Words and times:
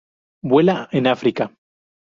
Vuela 0.41 0.89
en 0.91 1.05
África. 1.05 1.51